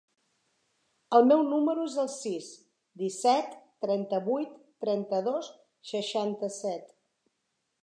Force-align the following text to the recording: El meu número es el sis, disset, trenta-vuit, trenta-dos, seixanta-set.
El 1.17 1.27
meu 1.31 1.43
número 1.49 1.83
es 1.89 1.97
el 2.03 2.09
sis, 2.13 2.47
disset, 3.03 3.53
trenta-vuit, 3.85 4.57
trenta-dos, 4.87 5.53
seixanta-set. 5.93 6.93